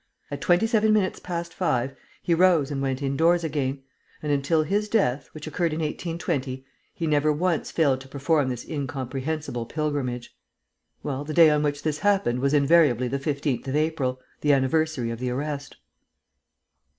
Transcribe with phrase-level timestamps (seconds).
[0.31, 3.83] At twenty seven minutes past five, he rose and went indoors again;
[4.23, 8.67] and until his death, which occurred in 1820, he never once failed to perform this
[8.67, 10.35] incomprehensible pilgrimage.
[11.03, 15.11] Well, the day on which this happened was invariably the 15th of April, the anniversary
[15.11, 15.77] of the arrest."